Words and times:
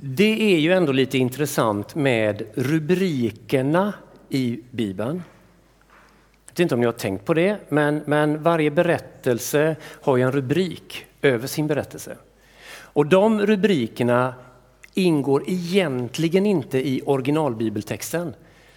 Det 0.00 0.54
är 0.54 0.58
ju 0.58 0.72
ändå 0.72 0.92
lite 0.92 1.18
intressant 1.18 1.94
med 1.94 2.42
rubrikerna 2.54 3.92
i 4.28 4.60
Bibeln. 4.70 5.22
Jag 6.46 6.52
vet 6.52 6.60
inte 6.60 6.74
om 6.74 6.80
ni 6.80 6.86
har 6.86 6.92
tänkt 6.92 7.24
på 7.24 7.34
det, 7.34 7.58
men, 7.68 8.02
men 8.06 8.42
varje 8.42 8.70
berättelse 8.70 9.76
har 9.82 10.16
ju 10.16 10.22
en 10.22 10.32
rubrik 10.32 11.06
över 11.22 11.46
sin 11.46 11.66
berättelse. 11.66 12.16
Och 12.68 13.06
de 13.06 13.46
rubrikerna 13.46 14.34
ingår 14.94 15.42
egentligen 15.46 16.46
inte 16.46 16.88
i 16.88 17.02
originalbibeltexten, 17.06 18.34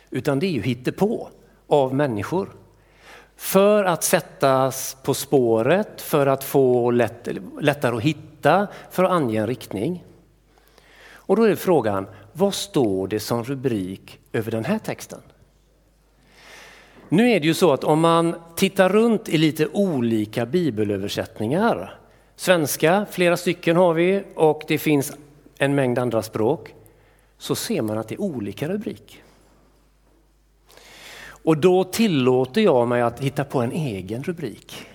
utan 0.09 0.39
det 0.39 0.45
är 0.45 0.51
ju 0.51 0.61
hittepå 0.61 1.29
av 1.67 1.95
människor. 1.95 2.49
För 3.35 3.83
att 3.83 4.03
sättas 4.03 4.97
på 5.03 5.13
spåret, 5.13 6.01
för 6.01 6.27
att 6.27 6.43
få 6.43 6.91
lätt, 6.91 7.27
lättare 7.61 7.95
att 7.95 8.03
hitta, 8.03 8.67
för 8.91 9.03
att 9.03 9.11
ange 9.11 9.39
en 9.39 9.47
riktning. 9.47 10.03
Och 11.29 11.35
då 11.35 11.43
är 11.43 11.55
frågan, 11.55 12.07
vad 12.33 12.53
står 12.53 13.07
det 13.07 13.19
som 13.19 13.43
rubrik 13.43 14.19
över 14.33 14.51
den 14.51 14.65
här 14.65 14.79
texten? 14.79 15.19
Nu 17.09 17.31
är 17.31 17.39
det 17.39 17.47
ju 17.47 17.53
så 17.53 17.73
att 17.73 17.83
om 17.83 17.99
man 17.99 18.35
tittar 18.55 18.89
runt 18.89 19.29
i 19.29 19.37
lite 19.37 19.67
olika 19.67 20.45
bibelöversättningar, 20.45 21.99
svenska, 22.35 23.05
flera 23.11 23.37
stycken 23.37 23.75
har 23.77 23.93
vi 23.93 24.23
och 24.35 24.63
det 24.67 24.77
finns 24.77 25.13
en 25.57 25.75
mängd 25.75 25.99
andra 25.99 26.21
språk, 26.21 26.75
så 27.37 27.55
ser 27.55 27.81
man 27.81 27.97
att 27.97 28.07
det 28.07 28.15
är 28.15 28.21
olika 28.21 28.69
rubrik. 28.69 29.21
Och 31.21 31.57
då 31.57 31.83
tillåter 31.83 32.61
jag 32.61 32.87
mig 32.87 33.01
att 33.01 33.19
hitta 33.19 33.43
på 33.43 33.61
en 33.61 33.71
egen 33.71 34.23
rubrik. 34.23 34.85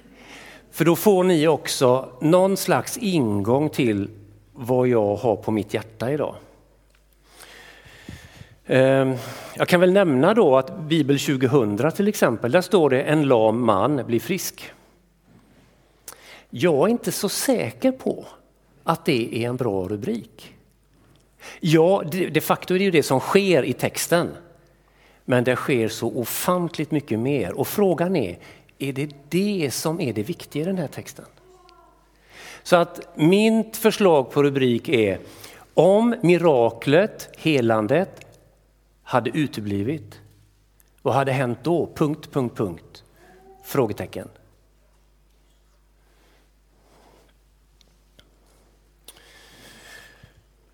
För 0.71 0.85
då 0.85 0.97
får 0.97 1.25
ni 1.25 1.49
också 1.49 2.09
någon 2.21 2.57
slags 2.57 2.99
ingång 2.99 3.71
till 3.71 4.09
vad 4.55 4.89
jag 4.89 5.17
har 5.17 5.37
på 5.37 5.51
mitt 5.51 5.75
hjärta 5.75 6.13
idag. 6.13 6.35
Ehm, 8.67 9.15
jag 9.57 9.69
kan 9.69 9.81
väl 9.81 9.93
nämna 9.93 10.35
då 10.35 10.57
att 10.57 10.79
Bibel 10.79 11.19
2000 11.19 11.93
till 11.93 12.09
exempel, 12.09 12.53
där 12.53 12.61
står 12.61 12.91
det 12.91 13.03
en 13.03 13.23
lam 13.23 13.65
man 13.65 14.03
blir 14.07 14.21
frisk. 14.21 14.73
Jag 16.51 16.89
är 16.89 16.89
inte 16.89 17.13
så 17.13 17.29
säker 17.29 17.93
på 17.93 18.27
att 18.83 19.05
det 19.05 19.45
är 19.45 19.49
en 19.49 19.57
bra 19.57 19.89
rubrik. 19.89 20.55
Ja, 21.61 22.03
de 22.31 22.41
facto 22.41 22.75
är 22.75 22.79
det 22.79 22.85
ju 22.85 22.91
det 22.91 23.03
som 23.03 23.21
sker 23.21 23.63
i 23.63 23.73
texten. 23.73 24.29
Men 25.25 25.45
det 25.45 25.57
sker 25.57 25.89
så 25.89 26.09
ofantligt 26.09 26.91
mycket 26.91 27.19
mer 27.19 27.53
och 27.53 27.69
frågan 27.69 28.17
är, 28.17 28.39
är 28.79 28.93
det 28.93 29.11
det 29.29 29.71
som 29.75 30.01
är 30.01 30.13
det 30.13 30.23
viktiga 30.23 30.63
i 30.63 30.67
den 30.67 30.79
här 30.79 30.89
texten? 30.89 31.25
Så 32.65 32.77
att 32.77 33.09
mitt 33.15 33.77
förslag 33.77 34.31
på 34.31 34.43
rubrik 34.43 34.89
är 34.89 35.19
om 35.75 36.15
miraklet, 36.23 37.29
helandet, 37.37 38.27
hade 39.03 39.31
uteblivit, 39.31 40.21
vad 41.03 41.15
hade 41.15 41.33
hänt 41.33 41.59
då? 41.63 41.89
Punkt, 41.95 42.29
punkt, 42.33 42.57
punkt. 42.57 43.05
Frågetecken. 43.65 44.29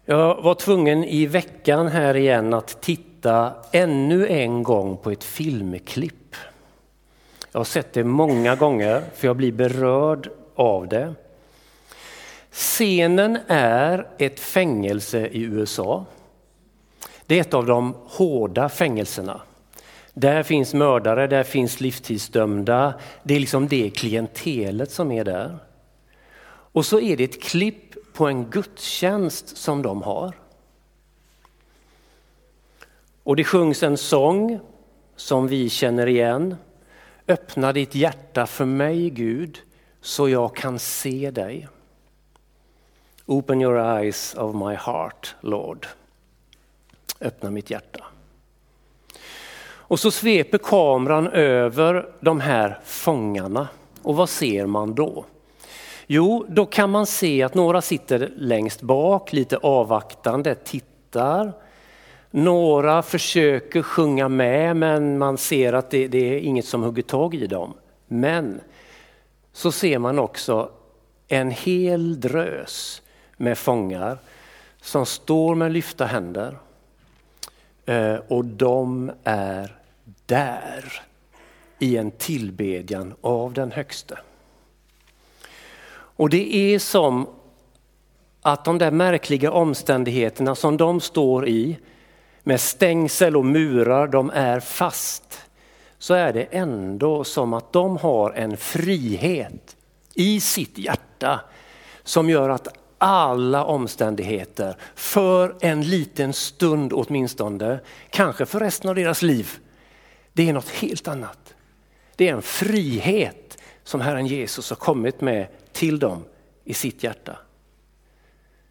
Jag 0.04 0.42
var 0.42 0.54
tvungen 0.54 1.04
i 1.04 1.26
veckan 1.26 1.88
här 1.88 2.16
igen 2.16 2.54
att 2.54 2.82
titta 2.82 3.54
ännu 3.72 4.28
en 4.28 4.62
gång 4.62 4.96
på 4.96 5.10
ett 5.10 5.24
filmklipp. 5.24 6.34
Jag 7.52 7.60
har 7.60 7.64
sett 7.64 7.92
det 7.92 8.04
många 8.04 8.56
gånger 8.56 9.02
för 9.14 9.26
jag 9.26 9.36
blir 9.36 9.52
berörd 9.52 10.30
av 10.54 10.88
det. 10.88 11.14
Scenen 12.50 13.38
är 13.46 14.06
ett 14.18 14.40
fängelse 14.40 15.26
i 15.26 15.42
USA. 15.42 16.04
Det 17.26 17.36
är 17.36 17.40
ett 17.40 17.54
av 17.54 17.66
de 17.66 17.94
hårda 18.06 18.68
fängelserna. 18.68 19.40
Där 20.14 20.42
finns 20.42 20.74
mördare, 20.74 21.26
där 21.26 21.42
finns 21.42 21.80
livstidsdömda. 21.80 22.94
Det 23.22 23.34
är 23.34 23.40
liksom 23.40 23.68
det 23.68 23.90
klientelet 23.90 24.90
som 24.90 25.12
är 25.12 25.24
där. 25.24 25.58
Och 26.72 26.86
så 26.86 27.00
är 27.00 27.16
det 27.16 27.24
ett 27.24 27.42
klipp 27.42 28.12
på 28.12 28.26
en 28.26 28.50
gudstjänst 28.50 29.56
som 29.56 29.82
de 29.82 30.02
har. 30.02 30.34
Och 33.22 33.36
det 33.36 33.44
sjungs 33.44 33.82
en 33.82 33.96
sång 33.96 34.60
som 35.16 35.46
vi 35.46 35.68
känner 35.68 36.06
igen. 36.06 36.56
Öppna 37.28 37.72
ditt 37.72 37.94
hjärta 37.94 38.46
för 38.46 38.64
mig 38.64 39.10
Gud 39.10 39.58
så 40.00 40.28
jag 40.28 40.56
kan 40.56 40.78
se 40.78 41.30
dig. 41.30 41.68
Open 43.30 43.60
your 43.60 43.78
eyes 43.78 44.34
of 44.34 44.54
my 44.54 44.74
heart, 44.74 45.34
Lord. 45.40 45.86
Öppna 47.20 47.50
mitt 47.50 47.70
hjärta. 47.70 48.04
Och 49.62 50.00
så 50.00 50.10
sveper 50.10 50.58
kameran 50.58 51.28
över 51.28 52.08
de 52.20 52.40
här 52.40 52.78
fångarna. 52.84 53.68
Och 54.02 54.16
vad 54.16 54.28
ser 54.28 54.66
man 54.66 54.94
då? 54.94 55.24
Jo, 56.06 56.46
då 56.48 56.66
kan 56.66 56.90
man 56.90 57.06
se 57.06 57.42
att 57.42 57.54
några 57.54 57.82
sitter 57.82 58.32
längst 58.36 58.82
bak, 58.82 59.32
lite 59.32 59.56
avvaktande, 59.56 60.54
tittar. 60.54 61.52
Några 62.30 63.02
försöker 63.02 63.82
sjunga 63.82 64.28
med 64.28 64.76
men 64.76 65.18
man 65.18 65.38
ser 65.38 65.72
att 65.72 65.90
det, 65.90 66.08
det 66.08 66.34
är 66.34 66.38
inget 66.38 66.66
som 66.66 66.82
hugger 66.82 67.02
tag 67.02 67.34
i 67.34 67.46
dem. 67.46 67.74
Men 68.06 68.60
så 69.52 69.72
ser 69.72 69.98
man 69.98 70.18
också 70.18 70.70
en 71.28 71.50
hel 71.50 72.20
drös 72.20 73.02
med 73.40 73.58
fångar 73.58 74.18
som 74.80 75.06
står 75.06 75.54
med 75.54 75.72
lyfta 75.72 76.06
händer. 76.06 76.58
Eh, 77.86 78.14
och 78.14 78.44
de 78.44 79.12
är 79.24 79.76
där 80.26 81.02
i 81.78 81.96
en 81.96 82.10
tillbedjan 82.10 83.14
av 83.20 83.52
den 83.52 83.72
högste. 83.72 84.18
Och 85.92 86.30
det 86.30 86.56
är 86.56 86.78
som 86.78 87.26
att 88.42 88.64
de 88.64 88.78
där 88.78 88.90
märkliga 88.90 89.52
omständigheterna 89.52 90.54
som 90.54 90.76
de 90.76 91.00
står 91.00 91.48
i 91.48 91.78
med 92.42 92.60
stängsel 92.60 93.36
och 93.36 93.46
murar, 93.46 94.06
de 94.06 94.30
är 94.34 94.60
fast. 94.60 95.40
Så 95.98 96.14
är 96.14 96.32
det 96.32 96.48
ändå 96.50 97.24
som 97.24 97.52
att 97.52 97.72
de 97.72 97.96
har 97.96 98.30
en 98.30 98.56
frihet 98.56 99.76
i 100.14 100.40
sitt 100.40 100.78
hjärta 100.78 101.40
som 102.02 102.30
gör 102.30 102.48
att 102.48 102.79
alla 103.00 103.64
omständigheter 103.64 104.76
för 104.94 105.56
en 105.60 105.82
liten 105.82 106.32
stund 106.32 106.92
åtminstone, 106.92 107.80
kanske 108.10 108.46
för 108.46 108.60
resten 108.60 108.90
av 108.90 108.94
deras 108.94 109.22
liv. 109.22 109.50
Det 110.32 110.48
är 110.48 110.52
något 110.52 110.68
helt 110.68 111.08
annat. 111.08 111.54
Det 112.16 112.28
är 112.28 112.32
en 112.32 112.42
frihet 112.42 113.58
som 113.84 114.00
Herren 114.00 114.26
Jesus 114.26 114.70
har 114.70 114.76
kommit 114.76 115.20
med 115.20 115.46
till 115.72 115.98
dem 115.98 116.24
i 116.64 116.74
sitt 116.74 117.02
hjärta. 117.02 117.38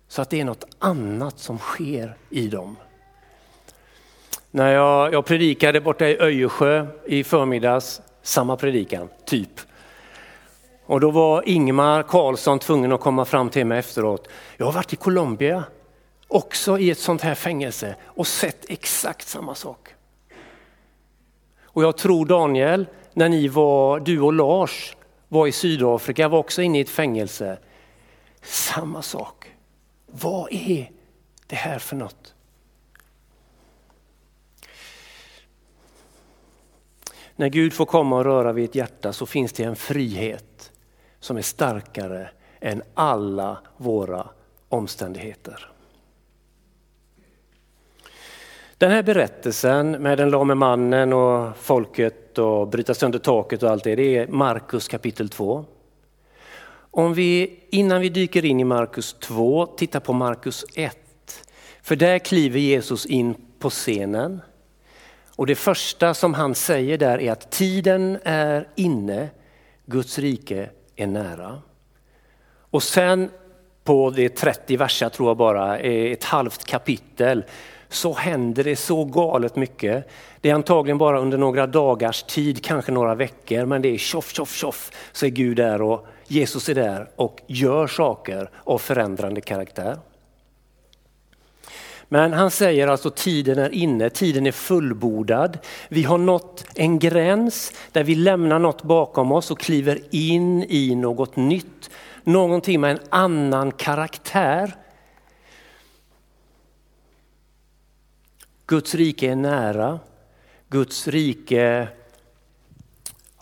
Så 0.08 0.22
att 0.22 0.30
det 0.30 0.40
är 0.40 0.46
något 0.46 0.66
annat 0.80 1.40
som 1.40 1.58
sker 1.58 2.18
i 2.30 2.48
dem. 2.48 2.76
När 4.52 4.74
jag, 4.74 5.14
jag 5.14 5.26
predikade 5.26 5.82
borta 5.82 6.08
i 6.08 6.20
Öjersjö 6.20 6.88
i 7.06 7.24
förmiddags, 7.24 8.02
samma 8.22 8.58
predikan, 8.58 9.10
typ. 9.26 9.69
Och 10.90 11.00
då 11.00 11.12
var 11.12 11.50
Ingmar 11.50 12.04
Karlsson 12.04 12.60
tvungen 12.60 12.92
att 12.92 13.02
komma 13.02 13.26
fram 13.26 13.50
till 13.50 13.66
mig 13.66 13.80
efteråt. 13.80 14.28
Jag 14.58 14.66
har 14.66 14.74
varit 14.74 14.94
i 14.94 14.96
Colombia, 14.96 15.64
också 16.28 16.80
i 16.80 16.90
ett 16.92 17.00
sånt 17.00 17.22
här 17.22 17.36
fängelse 17.36 17.96
och 18.04 18.28
sett 18.28 18.70
exakt 18.70 19.28
samma 19.28 19.56
sak. 19.56 19.96
Och 21.62 21.84
jag 21.84 21.98
tror 21.98 22.26
Daniel, 22.26 22.88
när 23.14 23.30
ni 23.30 23.48
var, 23.48 24.00
du 24.00 24.22
och 24.22 24.34
Lars 24.34 24.96
var 25.28 25.48
i 25.48 25.52
Sydafrika, 25.52 26.28
var 26.28 26.40
också 26.40 26.62
inne 26.62 26.78
i 26.78 26.82
ett 26.82 26.90
fängelse. 26.90 27.58
Samma 28.42 29.02
sak. 29.02 29.56
Vad 30.06 30.54
är 30.54 30.92
det 31.48 31.56
här 31.56 31.80
för 31.80 31.96
något? 31.96 32.34
När 37.36 37.50
Gud 37.50 37.74
får 37.74 37.86
komma 37.86 38.18
och 38.18 38.26
röra 38.26 38.54
vid 38.54 38.70
ett 38.70 38.76
hjärta 38.76 39.14
så 39.14 39.26
finns 39.26 39.54
det 39.54 39.64
en 39.64 39.76
frihet 39.76 40.49
som 41.20 41.38
är 41.38 41.42
starkare 41.42 42.30
än 42.60 42.84
alla 42.94 43.58
våra 43.78 44.28
omständigheter. 44.70 45.72
Den 48.78 48.92
här 48.92 49.04
berättelsen 49.04 49.92
med 49.92 50.18
den 50.18 50.30
lame 50.30 50.56
mannen 50.56 51.14
och 51.14 51.58
folket 51.58 52.38
och 52.38 52.68
bryta 52.68 52.94
sönder 52.94 53.20
taket 53.20 53.64
och 53.64 53.70
allt 53.70 53.84
det, 53.84 53.96
det 53.96 54.18
är 54.18 54.28
Markus 54.28 54.88
kapitel 54.88 55.30
2. 55.30 55.66
Om 56.92 57.14
vi 57.14 57.60
innan 57.70 58.02
vi 58.02 58.10
dyker 58.10 58.46
in 58.46 58.60
i 58.60 58.64
Markus 58.64 59.14
2 59.14 59.66
tittar 59.66 60.00
på 60.00 60.14
Markus 60.14 60.66
1. 60.76 60.98
För 61.82 61.96
där 61.96 62.20
kliver 62.20 62.60
Jesus 62.60 63.06
in 63.06 63.36
på 63.60 63.70
scenen. 63.70 64.42
Och 65.36 65.48
det 65.48 65.56
första 65.56 66.14
som 66.14 66.34
han 66.34 66.56
säger 66.56 66.98
där 66.98 67.22
är 67.22 67.32
att 67.32 67.52
tiden 67.52 68.20
är 68.24 68.68
inne, 68.76 69.30
Guds 69.86 70.20
rike 70.20 70.70
är 71.00 71.08
nära. 71.08 71.62
Och 72.72 72.84
sen 72.84 73.30
på 73.84 74.10
det 74.10 74.30
30 74.30 74.78
verser 74.78 75.10
tror 75.10 75.30
jag 75.30 75.38
bara, 75.38 75.78
ett 75.80 76.24
halvt 76.24 76.64
kapitel, 76.66 77.44
så 77.90 78.14
händer 78.14 78.64
det 78.64 78.76
så 78.76 79.06
galet 79.06 79.56
mycket. 79.56 80.10
Det 80.42 80.50
är 80.50 80.54
antagligen 80.54 80.98
bara 80.98 81.20
under 81.20 81.38
några 81.38 81.68
dagars 81.68 82.24
tid, 82.24 82.66
kanske 82.66 82.92
några 82.92 83.16
veckor, 83.16 83.66
men 83.66 83.82
det 83.82 83.90
är 83.90 83.98
tjoff, 83.98 84.34
tjoff, 84.34 84.56
tjoff 84.56 84.92
så 85.12 85.26
är 85.26 85.30
Gud 85.30 85.58
där 85.58 85.82
och 85.82 86.08
Jesus 86.28 86.70
är 86.70 86.76
där 86.76 87.10
och 87.16 87.42
gör 87.48 87.88
saker 87.88 88.50
av 88.64 88.78
förändrande 88.78 89.42
karaktär. 89.42 89.98
Men 92.12 92.34
han 92.34 92.52
säger 92.52 92.88
alltså 92.88 93.10
tiden 93.10 93.60
är 93.60 93.74
inne, 93.74 94.10
tiden 94.10 94.48
är 94.48 94.52
fullbordad. 94.52 95.58
Vi 95.90 96.04
har 96.04 96.18
nått 96.18 96.66
en 96.76 97.00
gräns 97.00 97.74
där 97.92 98.04
vi 98.04 98.16
lämnar 98.16 98.60
något 98.60 98.84
bakom 98.84 99.32
oss 99.32 99.52
och 99.52 99.60
kliver 99.60 100.00
in 100.12 100.64
i 100.64 100.96
något 100.96 101.36
nytt. 101.36 101.90
Någonting 102.24 102.82
med 102.82 102.92
en 102.92 103.00
annan 103.10 103.72
karaktär. 103.72 104.76
Guds 108.66 108.96
rike 108.96 109.32
är 109.32 109.36
nära. 109.36 110.00
Guds 110.70 111.08
rike 111.08 111.88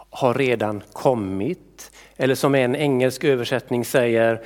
har 0.10 0.34
redan 0.34 0.84
kommit. 0.94 1.92
Eller 2.18 2.36
som 2.36 2.56
en 2.56 2.76
engelsk 2.76 3.24
översättning 3.24 3.86
säger, 3.86 4.42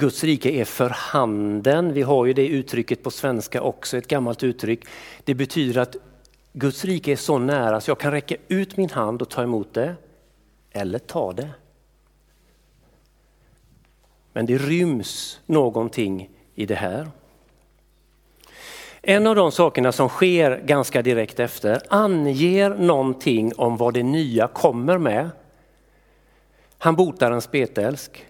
Guds 0.00 0.24
rike 0.24 0.50
är 0.50 0.64
för 0.64 0.90
handen. 0.90 1.92
Vi 1.92 2.02
har 2.02 2.26
ju 2.26 2.32
det 2.32 2.48
uttrycket 2.48 3.02
på 3.02 3.10
svenska 3.10 3.62
också, 3.62 3.96
ett 3.96 4.08
gammalt 4.08 4.42
uttryck. 4.42 4.84
Det 5.24 5.34
betyder 5.34 5.80
att 5.80 5.96
Guds 6.52 6.84
rike 6.84 7.12
är 7.12 7.16
så 7.16 7.38
nära 7.38 7.80
så 7.80 7.90
jag 7.90 7.98
kan 7.98 8.12
räcka 8.12 8.36
ut 8.48 8.76
min 8.76 8.90
hand 8.90 9.22
och 9.22 9.28
ta 9.28 9.42
emot 9.42 9.74
det, 9.74 9.94
eller 10.70 10.98
ta 10.98 11.32
det. 11.32 11.48
Men 14.32 14.46
det 14.46 14.58
ryms 14.58 15.40
någonting 15.46 16.30
i 16.54 16.66
det 16.66 16.74
här. 16.74 17.10
En 19.02 19.26
av 19.26 19.36
de 19.36 19.52
sakerna 19.52 19.92
som 19.92 20.08
sker 20.08 20.62
ganska 20.64 21.02
direkt 21.02 21.40
efter 21.40 21.82
anger 21.88 22.70
någonting 22.70 23.52
om 23.56 23.76
vad 23.76 23.94
det 23.94 24.02
nya 24.02 24.48
kommer 24.48 24.98
med. 24.98 25.30
Han 26.78 26.96
botar 26.96 27.30
en 27.30 27.42
spetälsk. 27.42 28.26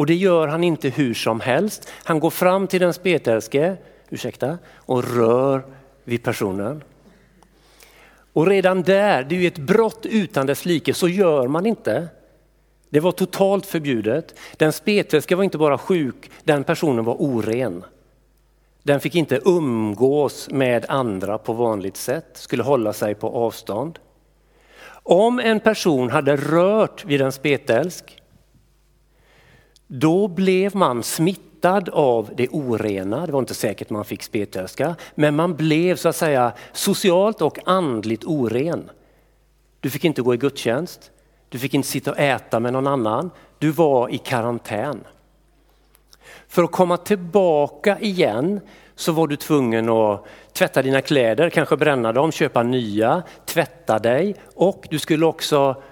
Och 0.00 0.06
det 0.06 0.14
gör 0.14 0.48
han 0.48 0.64
inte 0.64 0.88
hur 0.88 1.14
som 1.14 1.40
helst. 1.40 1.92
Han 2.04 2.20
går 2.20 2.30
fram 2.30 2.66
till 2.66 2.80
den 2.80 2.92
spetälske 2.92 3.76
ursäkta, 4.10 4.58
och 4.76 5.16
rör 5.16 5.62
vid 6.04 6.22
personen. 6.22 6.84
Och 8.32 8.46
redan 8.46 8.82
där, 8.82 9.22
det 9.22 9.34
är 9.34 9.40
ju 9.40 9.46
ett 9.46 9.58
brott 9.58 10.06
utan 10.06 10.46
dess 10.46 10.64
like, 10.64 10.94
så 10.94 11.08
gör 11.08 11.48
man 11.48 11.66
inte. 11.66 12.08
Det 12.90 13.00
var 13.00 13.12
totalt 13.12 13.66
förbjudet. 13.66 14.34
Den 14.56 14.72
spetälske 14.72 15.36
var 15.36 15.44
inte 15.44 15.58
bara 15.58 15.78
sjuk, 15.78 16.30
den 16.44 16.64
personen 16.64 17.04
var 17.04 17.14
oren. 17.22 17.84
Den 18.82 19.00
fick 19.00 19.14
inte 19.14 19.40
umgås 19.44 20.50
med 20.50 20.84
andra 20.88 21.38
på 21.38 21.52
vanligt 21.52 21.96
sätt, 21.96 22.30
skulle 22.32 22.62
hålla 22.62 22.92
sig 22.92 23.14
på 23.14 23.28
avstånd. 23.28 23.98
Om 25.02 25.38
en 25.40 25.60
person 25.60 26.10
hade 26.10 26.36
rört 26.36 27.04
vid 27.04 27.20
en 27.20 27.32
spetälsk, 27.32 28.19
då 29.92 30.28
blev 30.28 30.76
man 30.76 31.02
smittad 31.02 31.88
av 31.88 32.30
det 32.36 32.48
orena. 32.48 33.26
Det 33.26 33.32
var 33.32 33.38
inte 33.38 33.54
säkert 33.54 33.90
man 33.90 34.04
fick 34.04 34.22
spetälska, 34.22 34.96
men 35.14 35.36
man 35.36 35.56
blev 35.56 35.96
så 35.96 36.08
att 36.08 36.16
säga 36.16 36.52
socialt 36.72 37.42
och 37.42 37.58
andligt 37.64 38.24
oren. 38.24 38.90
Du 39.80 39.90
fick 39.90 40.04
inte 40.04 40.22
gå 40.22 40.34
i 40.34 40.36
gudstjänst, 40.36 41.10
du 41.48 41.58
fick 41.58 41.74
inte 41.74 41.88
sitta 41.88 42.10
och 42.10 42.18
äta 42.18 42.60
med 42.60 42.72
någon 42.72 42.86
annan, 42.86 43.30
du 43.58 43.70
var 43.70 44.08
i 44.08 44.18
karantän. 44.18 45.04
För 46.48 46.62
att 46.62 46.72
komma 46.72 46.96
tillbaka 46.96 47.98
igen 47.98 48.60
så 48.94 49.12
var 49.12 49.26
du 49.26 49.36
tvungen 49.36 49.88
att 49.88 50.24
tvätta 50.52 50.82
dina 50.82 51.02
kläder, 51.02 51.50
kanske 51.50 51.76
bränna 51.76 52.12
dem, 52.12 52.32
köpa 52.32 52.62
nya, 52.62 53.22
tvätta 53.44 53.98
dig 53.98 54.34
och 54.54 54.86
du 54.90 54.98
skulle 54.98 55.26
också 55.26 55.82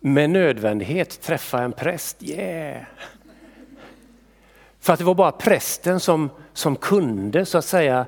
med 0.00 0.30
nödvändighet 0.30 1.20
träffa 1.20 1.62
en 1.62 1.72
präst. 1.72 2.22
Yeah. 2.22 2.82
För 4.88 4.92
att 4.92 4.98
det 4.98 5.04
var 5.04 5.14
bara 5.14 5.32
prästen 5.32 6.00
som, 6.00 6.30
som 6.52 6.76
kunde 6.76 7.46
så 7.46 7.58
att 7.58 7.64
säga 7.64 8.06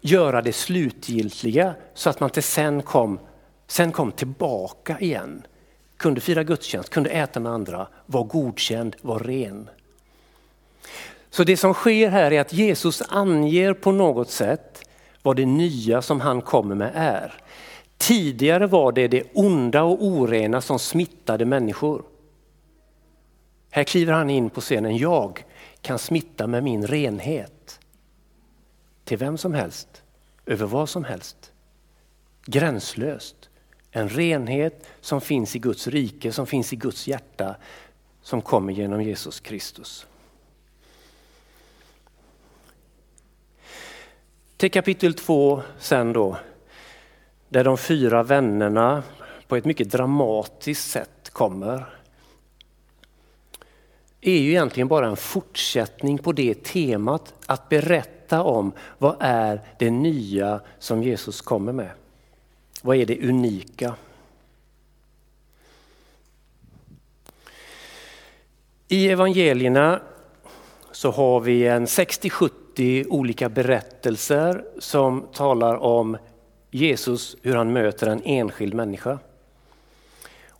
göra 0.00 0.42
det 0.42 0.52
slutgiltiga 0.52 1.74
så 1.94 2.10
att 2.10 2.20
man 2.20 2.30
till 2.30 2.42
sen 2.42 2.82
kom, 2.82 3.18
sen 3.66 3.92
kom 3.92 4.12
tillbaka 4.12 4.98
igen. 5.00 5.42
Kunde 5.96 6.20
fira 6.20 6.42
gudstjänst, 6.44 6.90
kunde 6.90 7.10
äta 7.10 7.40
med 7.40 7.52
andra, 7.52 7.86
var 8.06 8.24
godkänd, 8.24 8.96
var 9.00 9.18
ren. 9.18 9.70
Så 11.30 11.44
det 11.44 11.56
som 11.56 11.74
sker 11.74 12.08
här 12.08 12.32
är 12.32 12.40
att 12.40 12.52
Jesus 12.52 13.02
anger 13.08 13.74
på 13.74 13.92
något 13.92 14.30
sätt 14.30 14.88
vad 15.22 15.36
det 15.36 15.46
nya 15.46 16.02
som 16.02 16.20
han 16.20 16.40
kommer 16.40 16.74
med 16.74 16.92
är. 16.94 17.34
Tidigare 17.96 18.66
var 18.66 18.92
det 18.92 19.08
det 19.08 19.24
onda 19.34 19.82
och 19.82 20.04
orena 20.04 20.60
som 20.60 20.78
smittade 20.78 21.44
människor. 21.44 22.02
Här 23.74 23.84
kliver 23.84 24.12
han 24.12 24.30
in 24.30 24.50
på 24.50 24.60
scenen, 24.60 24.96
jag 24.96 25.44
kan 25.80 25.98
smitta 25.98 26.46
med 26.46 26.62
min 26.62 26.86
renhet. 26.86 27.80
Till 29.04 29.18
vem 29.18 29.38
som 29.38 29.54
helst, 29.54 30.02
över 30.46 30.66
vad 30.66 30.88
som 30.88 31.04
helst. 31.04 31.52
Gränslöst. 32.44 33.50
En 33.90 34.08
renhet 34.08 34.86
som 35.00 35.20
finns 35.20 35.56
i 35.56 35.58
Guds 35.58 35.88
rike, 35.88 36.32
som 36.32 36.46
finns 36.46 36.72
i 36.72 36.76
Guds 36.76 37.08
hjärta, 37.08 37.56
som 38.22 38.42
kommer 38.42 38.72
genom 38.72 39.02
Jesus 39.02 39.40
Kristus. 39.40 40.06
Till 44.56 44.70
kapitel 44.70 45.14
2 45.14 45.62
sen 45.78 46.12
då, 46.12 46.36
där 47.48 47.64
de 47.64 47.78
fyra 47.78 48.22
vännerna 48.22 49.02
på 49.48 49.56
ett 49.56 49.64
mycket 49.64 49.90
dramatiskt 49.90 50.90
sätt 50.90 51.30
kommer 51.30 52.01
är 54.22 54.38
ju 54.38 54.50
egentligen 54.50 54.88
bara 54.88 55.06
en 55.06 55.16
fortsättning 55.16 56.18
på 56.18 56.32
det 56.32 56.64
temat 56.64 57.34
att 57.46 57.68
berätta 57.68 58.42
om 58.42 58.72
vad 58.98 59.16
är 59.20 59.60
det 59.78 59.90
nya 59.90 60.60
som 60.78 61.02
Jesus 61.02 61.40
kommer 61.40 61.72
med. 61.72 61.90
Vad 62.82 62.96
är 62.96 63.06
det 63.06 63.28
unika? 63.28 63.94
I 68.88 69.08
evangelierna 69.08 70.00
så 70.92 71.10
har 71.10 71.40
vi 71.40 71.66
en 71.66 71.86
60-70 71.86 72.50
70 72.72 73.04
olika 73.08 73.48
berättelser 73.48 74.64
som 74.78 75.26
talar 75.32 75.76
om 75.76 76.16
Jesus, 76.70 77.36
hur 77.42 77.54
han 77.54 77.72
möter 77.72 78.06
en 78.06 78.22
enskild 78.24 78.74
människa. 78.74 79.18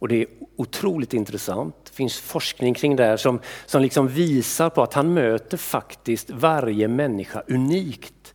Och 0.02 0.08
det 0.08 0.22
är 0.22 0.26
otroligt 0.56 1.14
intressant. 1.14 1.76
Det 1.84 1.92
finns 1.92 2.20
forskning 2.20 2.74
kring 2.74 2.96
det 2.96 3.04
här 3.04 3.16
som, 3.16 3.40
som 3.66 3.82
liksom 3.82 4.08
visar 4.08 4.70
på 4.70 4.82
att 4.82 4.94
han 4.94 5.14
möter 5.14 5.56
faktiskt 5.56 6.30
varje 6.30 6.88
människa 6.88 7.42
unikt 7.46 8.34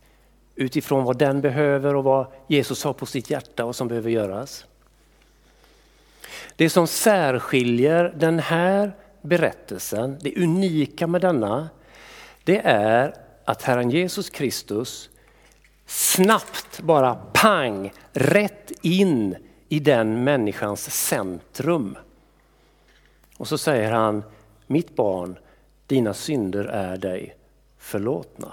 utifrån 0.54 1.04
vad 1.04 1.18
den 1.18 1.40
behöver 1.40 1.94
och 1.94 2.04
vad 2.04 2.26
Jesus 2.46 2.84
har 2.84 2.92
på 2.92 3.06
sitt 3.06 3.30
hjärta 3.30 3.64
och 3.64 3.76
som 3.76 3.88
behöver 3.88 4.10
göras. 4.10 4.64
Det 6.56 6.70
som 6.70 6.86
särskiljer 6.86 8.14
den 8.16 8.38
här 8.38 8.92
berättelsen, 9.22 10.18
det 10.20 10.36
unika 10.36 11.06
med 11.06 11.20
denna, 11.20 11.68
det 12.44 12.60
är 12.64 13.14
att 13.44 13.62
Herren 13.62 13.90
Jesus 13.90 14.30
Kristus 14.30 15.10
snabbt 15.86 16.80
bara 16.80 17.14
pang, 17.14 17.92
rätt 18.12 18.72
in 18.82 19.36
i 19.68 19.80
den 19.80 20.24
människans 20.24 20.90
centrum. 20.90 21.96
Och 23.36 23.48
så 23.48 23.58
säger 23.58 23.92
han, 23.92 24.22
mitt 24.66 24.96
barn, 24.96 25.38
dina 25.86 26.14
synder 26.14 26.64
är 26.64 26.96
dig 26.96 27.36
förlåtna. 27.78 28.52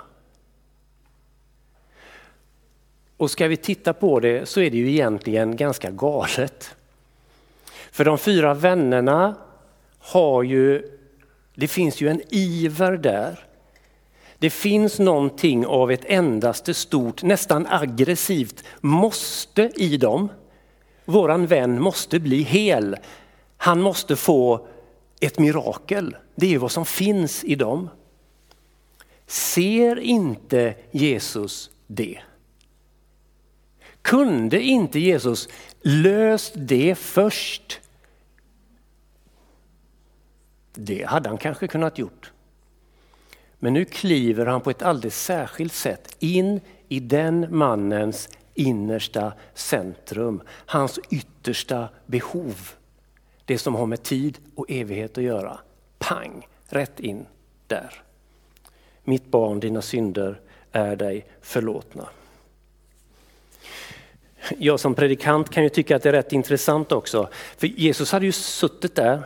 Och 3.18 3.32
ska 3.32 3.48
vi 3.48 3.58
titta 3.58 3.94
på 3.94 4.20
det 4.20 4.46
så 4.46 4.62
är 4.62 4.72
det 4.72 4.78
ju 4.78 4.92
egentligen 4.92 5.56
ganska 5.56 5.92
galet. 5.92 6.76
För 7.92 8.06
de 8.06 8.18
fyra 8.18 8.54
vännerna 8.54 9.36
har 10.00 10.44
ju, 10.44 10.92
det 11.56 11.68
finns 11.68 12.02
ju 12.02 12.10
en 12.10 12.22
iver 12.30 12.98
där 12.98 13.46
det 14.40 14.50
finns 14.50 15.00
någonting 15.00 15.66
av 15.66 15.92
ett 15.92 16.06
endaste 16.06 16.74
stort, 16.74 17.24
nästan 17.24 17.68
aggressivt 17.68 18.64
måste 18.82 19.72
i 19.76 19.98
dem. 19.98 20.30
Våran 21.06 21.48
vän 21.48 21.82
måste 21.82 22.20
bli 22.20 22.42
hel. 22.42 22.96
Han 23.58 23.82
måste 23.82 24.16
få 24.16 24.68
ett 25.20 25.40
mirakel. 25.40 26.16
Det 26.36 26.54
är 26.54 26.58
vad 26.58 26.72
som 26.72 26.86
finns 26.86 27.44
i 27.44 27.56
dem. 27.56 27.90
Ser 29.28 30.00
inte 30.00 30.76
Jesus 30.92 31.70
det? 31.88 32.20
Kunde 34.02 34.62
inte 34.62 35.00
Jesus 35.00 35.50
löst 35.82 36.54
det 36.56 36.96
först? 36.96 37.80
Det 40.74 41.04
hade 41.04 41.30
han 41.30 41.38
kanske 41.38 41.68
kunnat 41.68 41.98
gjort. 41.98 42.32
Men 43.60 43.74
nu 43.74 43.86
kliver 43.86 44.46
han 44.46 44.62
på 44.62 44.70
ett 44.70 44.82
alldeles 44.82 45.24
särskilt 45.24 45.74
sätt 45.74 46.16
in 46.20 46.62
i 46.90 47.00
den 47.00 47.58
mannens 47.58 48.30
innersta 48.56 49.34
centrum, 49.54 50.42
hans 50.48 51.00
yttersta 51.10 51.90
behov. 52.06 52.70
Det 53.46 53.58
som 53.58 53.76
har 53.76 53.86
med 53.86 54.04
tid 54.04 54.38
och 54.56 54.66
evighet 54.70 55.18
att 55.18 55.24
göra. 55.24 55.60
Pang, 55.98 56.48
rätt 56.68 57.00
in 57.00 57.26
där. 57.68 58.02
Mitt 59.04 59.26
barn, 59.26 59.60
dina 59.60 59.82
synder 59.82 60.40
är 60.72 60.96
dig 60.96 61.26
förlåtna. 61.42 62.10
Jag 64.58 64.80
som 64.80 64.96
predikant 64.96 65.50
kan 65.50 65.64
ju 65.64 65.70
tycka 65.70 65.96
att 65.96 66.04
det 66.04 66.10
är 66.10 66.14
rätt 66.14 66.34
intressant 66.34 66.92
också. 66.92 67.30
För 67.58 67.68
Jesus 67.68 68.12
hade 68.12 68.26
ju 68.26 68.32
suttit 68.32 68.96
där, 68.96 69.24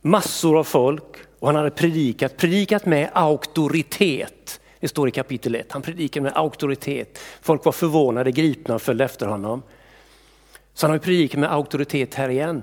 massor 0.00 0.58
av 0.58 0.64
folk 0.64 1.16
och 1.38 1.48
han 1.48 1.56
hade 1.56 1.70
predikat, 1.70 2.36
predikat 2.36 2.86
med 2.86 3.10
auktoritet. 3.12 4.60
Det 4.84 4.88
står 4.88 5.08
i 5.08 5.10
kapitel 5.10 5.54
1, 5.54 5.72
han 5.72 5.82
predikade 5.82 6.22
med 6.22 6.32
auktoritet. 6.36 7.18
Folk 7.40 7.64
var 7.64 7.72
förvånade, 7.72 8.32
gripna 8.32 8.74
och 8.74 8.82
följde 8.82 9.04
efter 9.04 9.26
honom. 9.26 9.62
Så 10.74 10.86
han 10.86 10.90
har 10.90 10.98
predikat 10.98 11.40
med 11.40 11.52
auktoritet 11.52 12.14
här 12.14 12.28
igen. 12.28 12.62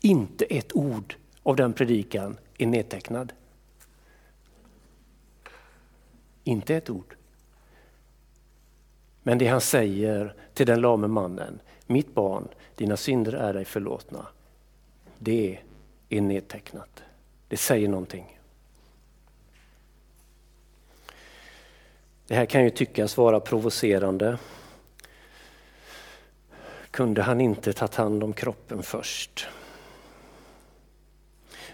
Inte 0.00 0.44
ett 0.44 0.76
ord 0.76 1.14
av 1.42 1.56
den 1.56 1.72
predikan 1.72 2.38
är 2.58 2.66
nedtecknad. 2.66 3.32
Inte 6.44 6.76
ett 6.76 6.90
ord. 6.90 7.16
Men 9.22 9.38
det 9.38 9.46
han 9.46 9.60
säger 9.60 10.34
till 10.54 10.66
den 10.66 10.80
lame 10.80 11.06
mannen, 11.06 11.60
mitt 11.86 12.14
barn, 12.14 12.48
dina 12.74 12.96
synder 12.96 13.32
är 13.32 13.54
dig 13.54 13.64
förlåtna. 13.64 14.26
Det 15.18 15.58
är 16.08 16.20
nedtecknat. 16.20 17.02
Det 17.48 17.56
säger 17.56 17.88
någonting. 17.88 18.35
Det 22.26 22.34
här 22.34 22.46
kan 22.46 22.64
ju 22.64 22.70
tyckas 22.70 23.16
vara 23.16 23.40
provocerande. 23.40 24.38
Kunde 26.90 27.22
han 27.22 27.40
inte 27.40 27.72
tagit 27.72 27.94
hand 27.94 28.24
om 28.24 28.32
kroppen 28.32 28.82
först? 28.82 29.46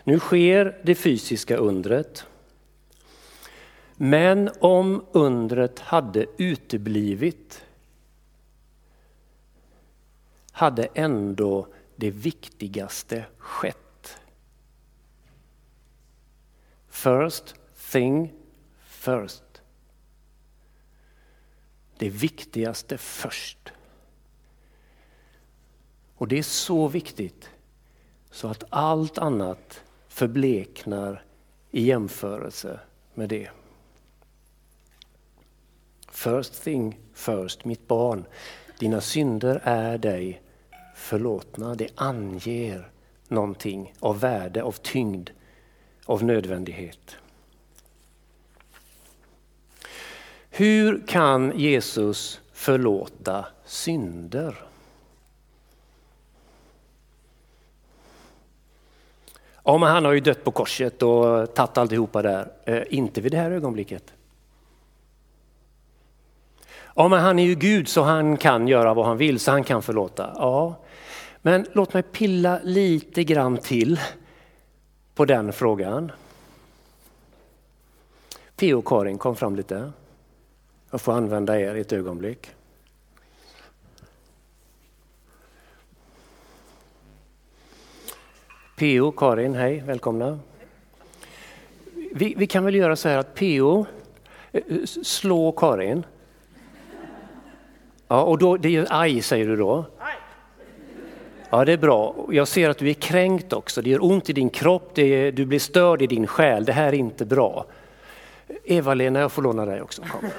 Nu 0.05 0.19
sker 0.19 0.81
det 0.83 0.95
fysiska 0.95 1.57
undret. 1.57 2.27
Men 3.97 4.51
om 4.61 5.07
undret 5.13 5.79
hade 5.79 6.27
uteblivit 6.39 7.65
hade 10.53 10.89
ändå 10.95 11.67
det 11.97 12.11
viktigaste 12.11 13.25
skett. 13.39 14.19
First 16.89 17.55
thing 17.93 18.33
first. 18.85 19.52
Det 22.03 22.09
viktigaste 22.09 22.99
först. 22.99 23.73
Och 26.15 26.29
det 26.29 26.39
är 26.39 26.43
så 26.43 26.89
viktigt 26.89 27.51
så 28.31 28.49
att 28.49 28.65
allt 28.71 29.19
annat 29.19 29.85
förbleknar 30.09 31.25
i 31.71 31.83
jämförelse 31.83 32.81
med 33.15 33.29
det. 33.29 33.51
First 36.11 36.63
thing 36.63 36.99
first, 37.15 37.65
mitt 37.65 37.89
barn. 37.89 38.25
Dina 38.79 39.01
synder 39.01 39.61
är 39.65 39.99
dig 39.99 40.43
förlåtna. 40.95 41.75
Det 41.75 41.89
anger 41.95 42.91
någonting 43.29 43.95
av 44.01 44.21
värde, 44.21 44.63
av 44.63 44.73
tyngd, 44.73 45.31
av 46.05 46.25
nödvändighet. 46.25 47.17
Hur 50.55 51.07
kan 51.07 51.59
Jesus 51.59 52.41
förlåta 52.53 53.47
synder? 53.65 54.55
Ja, 59.65 59.79
men 59.79 59.89
han 59.91 60.05
har 60.05 60.13
ju 60.13 60.21
dött 60.21 60.45
på 60.45 60.51
korset 60.51 61.03
och 61.03 61.55
tagit 61.55 61.79
alltihopa 61.79 62.23
där. 62.23 62.53
Eh, 62.65 62.83
inte 62.91 63.21
vid 63.21 63.33
det 63.33 63.39
här 63.39 63.51
ögonblicket. 63.51 64.13
Ja, 66.97 67.09
men 67.09 67.21
han 67.21 67.39
är 67.39 67.45
ju 67.45 67.55
Gud 67.55 67.89
så 67.89 68.03
han 68.03 68.37
kan 68.37 68.69
göra 68.69 68.95
vad 68.95 69.07
han 69.07 69.17
vill, 69.17 69.41
så 69.41 69.51
han 69.51 69.65
kan 69.65 69.83
förlåta. 69.83 70.33
Ja, 70.35 70.81
men 71.43 71.67
låt 71.73 71.95
mig 71.95 72.03
pilla 72.03 72.61
lite 72.63 73.25
grann 73.25 73.59
till 73.59 74.01
på 75.15 75.25
den 75.25 75.53
frågan. 75.53 76.13
Theo 78.57 78.79
och 78.79 78.85
Karin 78.85 79.19
kom 79.19 79.37
fram 79.37 79.57
lite. 79.57 79.93
Jag 80.93 81.01
får 81.01 81.13
använda 81.13 81.61
er 81.61 81.75
i 81.75 81.81
ett 81.81 81.93
ögonblick. 81.93 82.51
PO, 88.79 89.13
Karin, 89.13 89.55
hej, 89.55 89.83
välkomna. 89.87 90.39
Vi, 92.13 92.35
vi, 92.37 92.47
kan 92.47 92.65
väl 92.65 92.75
göra 92.75 92.97
så 92.97 93.09
här 93.09 93.19
att 93.19 93.35
PO, 93.35 93.87
eh, 94.53 94.63
slå 95.03 95.53
Karin. 95.53 96.05
Ja, 98.09 98.23
och 98.23 98.39
då, 98.39 98.57
det 98.57 98.77
är 98.77 98.87
aj 98.91 99.23
säger 99.23 99.47
du 99.47 99.57
då? 99.57 99.85
Ja, 101.51 101.65
det 101.65 101.73
är 101.73 101.79
bra. 101.79 102.15
Jag 102.31 102.49
ser 102.49 102.71
att 102.71 102.79
du 102.79 102.91
är 102.91 102.95
kränkt 102.95 103.53
också. 103.53 103.83
Det 103.83 103.91
gör 103.91 104.05
ont 104.05 104.31
i 104.31 104.33
din 104.33 104.51
kropp, 104.51 104.99
är, 104.99 105.33
du 105.33 105.47
blir 105.47 105.59
störd 105.59 106.03
i 106.03 106.07
din 106.07 106.27
själ. 106.27 106.65
Det 106.65 106.73
här 106.73 106.89
är 106.89 106.95
inte 106.95 107.25
bra. 107.25 107.67
Eva-Lena, 108.65 109.21
jag 109.21 109.33
får 109.33 109.43
låna 109.43 109.67
dig 109.67 109.83
också. 109.83 110.03
Kom. 110.03 110.31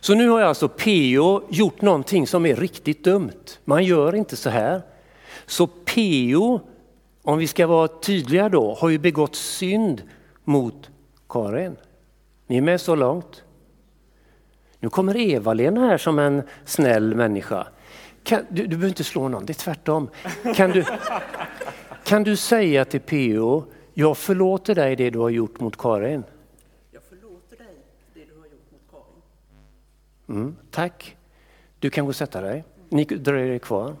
Så 0.00 0.14
nu 0.14 0.28
har 0.28 0.40
alltså 0.40 0.68
PO 0.68 1.42
gjort 1.48 1.82
någonting 1.82 2.26
som 2.26 2.46
är 2.46 2.56
riktigt 2.56 3.04
dumt. 3.04 3.58
Man 3.64 3.84
gör 3.84 4.14
inte 4.14 4.36
så 4.36 4.50
här. 4.50 4.82
Så 5.46 5.66
PO, 5.66 6.60
om 7.22 7.38
vi 7.38 7.46
ska 7.46 7.66
vara 7.66 7.88
tydliga 7.88 8.48
då, 8.48 8.74
har 8.74 8.88
ju 8.88 8.98
begått 8.98 9.36
synd 9.36 10.02
mot 10.44 10.90
Karin. 11.28 11.76
Ni 12.46 12.56
är 12.56 12.62
med 12.62 12.80
så 12.80 12.94
långt? 12.94 13.44
Nu 14.80 14.88
kommer 14.88 15.16
Eva-Lena 15.16 15.86
här 15.86 15.98
som 15.98 16.18
en 16.18 16.42
snäll 16.64 17.14
människa. 17.14 17.66
Kan, 18.22 18.46
du, 18.48 18.62
du 18.62 18.68
behöver 18.68 18.88
inte 18.88 19.04
slå 19.04 19.28
någon, 19.28 19.46
det 19.46 19.52
är 19.52 19.54
tvärtom. 19.54 20.08
Kan 20.54 20.70
du, 20.70 20.84
kan 22.04 22.24
du 22.24 22.36
säga 22.36 22.84
till 22.84 23.00
PO, 23.00 23.64
jag 23.94 24.16
förlåter 24.16 24.74
dig 24.74 24.96
det 24.96 25.10
du 25.10 25.18
har 25.18 25.28
gjort 25.28 25.60
mot 25.60 25.76
Karin? 25.76 26.24
Jag 26.90 27.02
förlåter 27.02 27.56
dig 27.56 27.76
det 28.14 28.24
du 28.24 28.38
har 28.38 28.46
gjort 28.46 28.72
mot 28.72 28.82
Karin. 28.90 29.22
Mm, 30.30 30.56
tack. 30.70 31.16
Du 31.78 31.90
kan 31.90 32.04
gå 32.04 32.08
och 32.08 32.16
sätta 32.16 32.40
dig. 32.40 32.64
Ni 32.88 33.04
dröjer 33.04 33.52
er 33.52 33.58
kvar. 33.58 33.96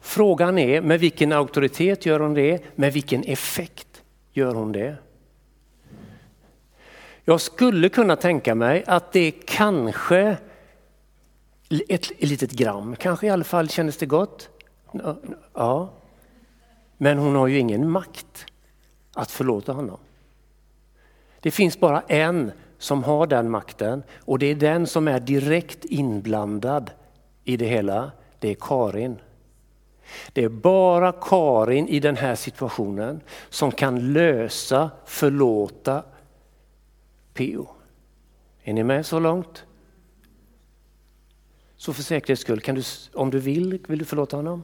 Frågan 0.00 0.58
är 0.58 0.80
med 0.80 1.00
vilken 1.00 1.32
auktoritet 1.32 2.06
gör 2.06 2.20
hon 2.20 2.34
det? 2.34 2.62
Med 2.76 2.92
vilken 2.92 3.24
effekt 3.24 4.02
gör 4.32 4.54
hon 4.54 4.72
det? 4.72 4.96
Jag 7.24 7.40
skulle 7.40 7.88
kunna 7.88 8.16
tänka 8.16 8.54
mig 8.54 8.84
att 8.86 9.12
det 9.12 9.30
kanske, 9.30 10.36
ett 11.88 12.22
litet 12.22 12.52
gram 12.52 12.96
kanske 12.96 13.26
i 13.26 13.30
alla 13.30 13.44
fall 13.44 13.68
kändes 13.68 13.96
det 13.96 14.06
gott. 14.06 14.48
Ja. 15.54 15.92
Men 16.96 17.18
hon 17.18 17.34
har 17.34 17.46
ju 17.46 17.58
ingen 17.58 17.90
makt 17.90 18.46
att 19.12 19.30
förlåta 19.30 19.72
honom. 19.72 19.98
Det 21.40 21.50
finns 21.50 21.80
bara 21.80 22.00
en 22.00 22.52
som 22.78 23.04
har 23.04 23.26
den 23.26 23.50
makten 23.50 24.02
och 24.18 24.38
det 24.38 24.46
är 24.46 24.54
den 24.54 24.86
som 24.86 25.08
är 25.08 25.20
direkt 25.20 25.84
inblandad 25.84 26.90
i 27.44 27.56
det 27.56 27.66
hela. 27.66 28.12
Det 28.38 28.48
är 28.48 28.56
Karin. 28.60 29.18
Det 30.32 30.44
är 30.44 30.48
bara 30.48 31.12
Karin 31.12 31.88
i 31.88 32.00
den 32.00 32.16
här 32.16 32.34
situationen 32.34 33.20
som 33.48 33.72
kan 33.72 34.12
lösa, 34.12 34.90
förlåta 35.04 36.02
Peo. 37.34 37.68
Är 38.62 38.72
ni 38.72 38.84
med 38.84 39.06
så 39.06 39.18
långt? 39.18 39.64
Så 41.76 41.92
för 41.92 42.02
säkerhets 42.02 42.42
skull, 42.42 42.60
kan 42.60 42.74
du, 42.74 42.82
om 43.14 43.30
du 43.30 43.38
vill, 43.38 43.78
vill 43.88 43.98
du 43.98 44.04
förlåta 44.04 44.36
honom? 44.36 44.62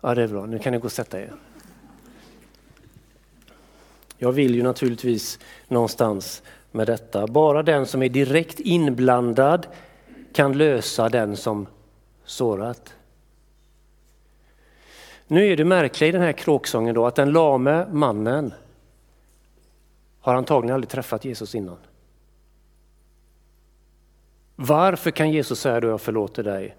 Ja, 0.00 0.14
det 0.14 0.22
är 0.22 0.28
bra. 0.28 0.46
Nu 0.46 0.58
kan 0.58 0.72
ni 0.72 0.78
gå 0.78 0.84
och 0.84 0.92
sätta 0.92 1.20
er. 1.20 1.32
Jag 4.18 4.32
vill 4.32 4.54
ju 4.54 4.62
naturligtvis 4.62 5.38
någonstans 5.68 6.42
med 6.70 6.86
detta. 6.86 7.26
Bara 7.26 7.62
den 7.62 7.86
som 7.86 8.02
är 8.02 8.08
direkt 8.08 8.60
inblandad 8.60 9.66
kan 10.32 10.58
lösa 10.58 11.08
den 11.08 11.36
som 11.36 11.66
sårat. 12.24 12.94
Nu 15.26 15.46
är 15.46 15.56
det 15.56 15.64
märkliga 15.64 16.08
i 16.08 16.12
den 16.12 16.22
här 16.22 16.32
kråksången 16.32 16.94
då 16.94 17.06
att 17.06 17.14
den 17.14 17.32
lame 17.32 17.86
mannen 17.90 18.54
har 20.20 20.34
antagligen 20.34 20.74
aldrig 20.74 20.90
träffat 20.90 21.24
Jesus 21.24 21.54
innan. 21.54 21.78
Varför 24.56 25.10
kan 25.10 25.30
Jesus 25.30 25.60
säga 25.60 25.80
då 25.80 25.88
jag 25.88 26.00
förlåter 26.00 26.42
dig 26.42 26.76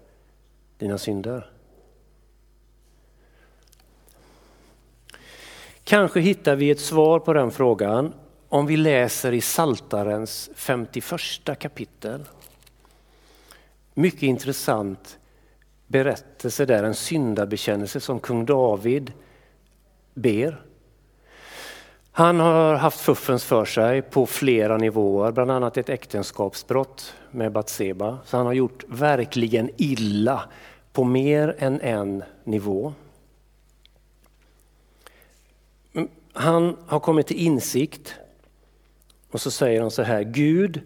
dina 0.78 0.98
synder? 0.98 1.50
Kanske 5.84 6.20
hittar 6.20 6.56
vi 6.56 6.70
ett 6.70 6.80
svar 6.80 7.18
på 7.18 7.32
den 7.32 7.50
frågan 7.50 8.12
om 8.50 8.66
vi 8.66 8.76
läser 8.76 9.32
i 9.32 9.40
Saltarens 9.40 10.50
51 10.54 11.58
kapitel. 11.58 12.24
Mycket 13.94 14.22
intressant 14.22 15.18
berättelse 15.86 16.66
där, 16.66 16.82
en 16.82 16.94
syndabekännelse 16.94 18.00
som 18.00 18.20
kung 18.20 18.44
David 18.44 19.12
ber. 20.14 20.62
Han 22.12 22.40
har 22.40 22.74
haft 22.74 23.00
fuffens 23.00 23.44
för 23.44 23.64
sig 23.64 24.02
på 24.02 24.26
flera 24.26 24.76
nivåer, 24.76 25.32
bland 25.32 25.50
annat 25.50 25.76
ett 25.76 25.88
äktenskapsbrott 25.88 27.14
med 27.30 27.52
Batseba. 27.52 28.18
Så 28.24 28.36
han 28.36 28.46
har 28.46 28.52
gjort 28.52 28.84
verkligen 28.88 29.70
illa 29.76 30.42
på 30.92 31.04
mer 31.04 31.56
än 31.58 31.80
en 31.80 32.24
nivå. 32.44 32.92
Mm, 35.92 36.08
han 36.32 36.76
har 36.86 37.00
kommit 37.00 37.26
till 37.26 37.46
insikt 37.46 38.16
och 39.30 39.40
så 39.40 39.50
säger 39.50 39.80
han 39.80 39.90
så 39.90 40.02
här, 40.02 40.22
Gud 40.22 40.80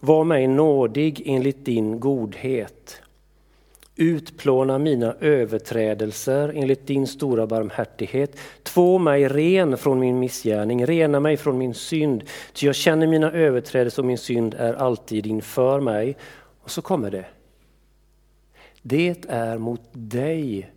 var 0.00 0.24
mig 0.24 0.46
nådig 0.46 1.22
enligt 1.26 1.64
din 1.64 2.00
godhet. 2.00 3.02
Utplåna 3.96 4.78
mina 4.78 5.14
överträdelser 5.20 6.52
enligt 6.54 6.86
din 6.86 7.06
stora 7.06 7.46
barmhärtighet. 7.46 8.36
Två 8.62 8.98
mig 8.98 9.28
ren 9.28 9.76
från 9.76 10.00
min 10.00 10.18
missgärning, 10.18 10.86
rena 10.86 11.20
mig 11.20 11.36
från 11.36 11.58
min 11.58 11.74
synd. 11.74 12.24
Ty 12.52 12.66
jag 12.66 12.74
känner 12.74 13.06
mina 13.06 13.32
överträdelser 13.32 14.02
och 14.02 14.06
min 14.06 14.18
synd 14.18 14.54
är 14.58 14.74
alltid 14.74 15.26
inför 15.26 15.80
mig. 15.80 16.16
Och 16.60 16.70
så 16.70 16.82
kommer 16.82 17.10
det. 17.10 17.26
Det 18.82 19.24
är 19.28 19.58
mot 19.58 19.82
dig 19.92 20.70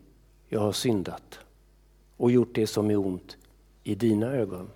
jag 0.49 0.59
har 0.59 0.71
syndat 0.71 1.39
och 2.17 2.31
gjort 2.31 2.55
det 2.55 2.67
som 2.67 2.91
är 2.91 2.97
ont 2.97 3.37
i 3.83 3.95
dina 3.95 4.31
ögon. 4.31 4.69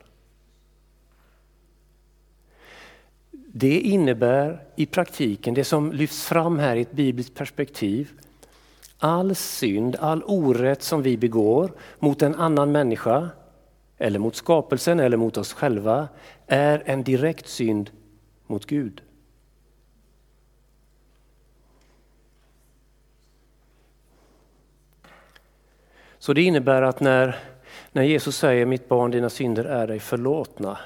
Det 3.60 3.80
innebär 3.80 4.64
i 4.76 4.86
praktiken 4.86 5.54
det 5.54 5.64
som 5.64 5.92
lyfts 5.92 6.26
fram 6.26 6.60
här 6.60 6.76
i 6.76 6.82
ett 6.82 6.92
bibliskt 6.92 7.36
perspektiv. 7.36 8.12
All 8.98 9.36
synd, 9.36 9.96
all 10.00 10.24
orätt 10.26 10.84
som 10.84 11.02
vi 11.02 11.18
begår 11.18 11.72
mot 12.00 12.22
en 12.22 12.36
annan 12.36 12.72
människa 12.72 13.30
eller 13.98 14.20
mot 14.20 14.36
skapelsen 14.36 15.00
eller 15.00 15.18
mot 15.18 15.38
oss 15.38 15.54
själva 15.54 16.08
är 16.48 16.84
en 16.86 17.04
direkt 17.04 17.48
synd 17.48 17.90
mot 18.48 18.66
Gud. 18.66 19.02
Så 26.20 26.34
det 26.34 26.42
innebär 26.42 26.82
att 26.82 27.00
när, 27.00 27.36
när 27.92 28.04
Jesus 28.04 28.38
säger 28.38 28.66
mitt 28.66 28.90
barn 28.90 29.12
dina 29.12 29.30
synder 29.30 29.66
är 29.66 29.88
dig 29.88 30.00
förlåtna 30.00 30.78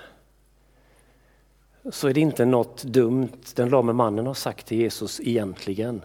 så 1.90 2.08
är 2.08 2.14
det 2.14 2.20
inte 2.20 2.46
något 2.46 2.84
dumt 2.84 3.42
den 3.56 3.70
lame 3.70 3.94
mannen 3.94 4.26
har 4.26 4.34
sagt 4.34 4.68
till 4.68 4.78
Jesus 4.78 5.20
egentligen. 5.20 6.02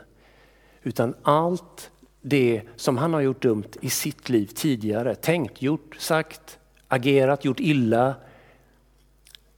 Utan 0.82 1.14
allt 1.22 1.90
det 2.20 2.62
som 2.76 2.96
han 2.96 3.14
har 3.14 3.20
gjort 3.20 3.42
dumt 3.42 3.70
i 3.80 3.90
sitt 3.90 4.28
liv 4.28 4.46
tidigare, 4.46 5.14
tänkt, 5.14 5.62
gjort, 5.62 5.96
sagt, 5.98 6.58
agerat, 6.88 7.44
gjort 7.44 7.60
illa. 7.60 8.14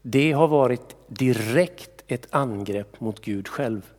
Det 0.03 0.33
har 0.33 0.49
varit 0.49 0.97
direkt 1.07 2.05
ett 2.07 2.35
angrepp 2.35 3.01
mot 3.01 3.21
Gud 3.21 3.49
själv. 3.49 3.93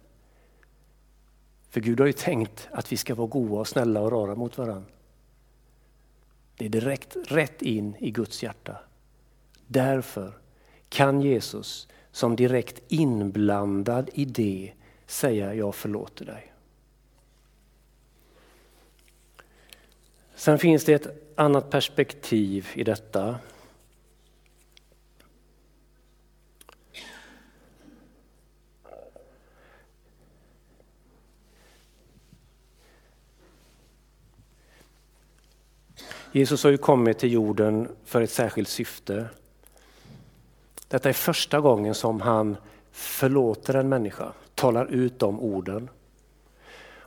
För 1.70 1.82
Gud 1.82 2.00
har 2.00 2.08
ju 2.08 2.14
tänkt 2.14 2.68
att 2.72 2.92
vi 2.92 2.98
ska 2.98 3.16
vara 3.16 3.28
goda 3.28 3.56
och 3.56 3.68
snälla 3.68 4.02
och 4.02 4.12
rara 4.12 4.36
mot 4.36 4.58
varandra. 4.58 4.92
Det 6.58 6.66
är 6.66 6.70
direkt 6.70 7.18
rätt 7.26 7.62
in 7.62 7.96
i 8.00 8.12
Guds 8.12 8.44
hjärta. 8.44 8.78
Därför 9.68 10.34
kan 10.90 11.22
Jesus 11.22 11.88
som 12.12 12.36
direkt 12.36 12.82
inblandad 12.88 14.10
i 14.14 14.26
det 14.26 14.72
säga 15.06 15.54
jag 15.54 15.76
förlåter 15.76 16.26
dig. 16.26 16.54
Sen 20.36 20.60
finns 20.60 20.86
det 20.86 20.94
ett 20.94 21.08
annat 21.36 21.70
perspektiv 21.70 22.68
i 22.74 22.84
detta. 22.84 23.40
Jesus 36.32 36.64
har 36.64 36.72
ju 36.72 36.78
kommit 36.78 37.20
till 37.20 37.32
jorden 37.32 37.88
för 38.06 38.22
ett 38.22 38.32
särskilt 38.32 38.70
syfte. 38.70 39.28
Detta 40.90 41.10
är 41.10 41.14
första 41.14 41.60
gången 41.60 41.96
som 41.96 42.22
han 42.22 42.58
förlåter 42.92 43.74
en 43.74 43.90
människa, 43.90 44.34
talar 44.56 44.86
ut 44.86 45.20
de 45.20 45.40
orden. 45.40 45.90